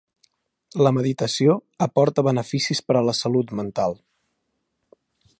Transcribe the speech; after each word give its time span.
La 0.85 0.91
meditació 0.97 1.57
aporta 1.87 2.23
beneficis 2.27 2.81
per 2.87 2.97
a 3.01 3.03
la 3.11 3.15
salut 3.19 3.53
mental. 3.61 3.95